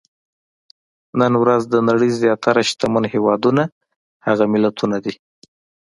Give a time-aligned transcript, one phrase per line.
[1.19, 3.63] نن ورځ د نړۍ زیاتره شتمن هېوادونه
[4.25, 5.13] هغه ملتونه دي.